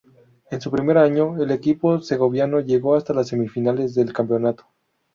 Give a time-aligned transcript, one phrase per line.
[0.49, 4.65] En su primer año, el equipo segoviano llegó hasta las semifinales del campeonato.